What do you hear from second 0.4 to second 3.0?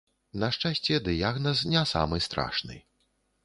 На шчасце, дыягназ не самы страшны.